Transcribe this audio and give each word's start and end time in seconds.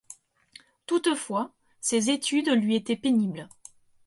Toutefois, 0.87 1.53
ses 1.79 2.09
études 2.09 2.49
lui 2.49 2.75
étaient 2.75 2.95
pénibles. 2.95 3.47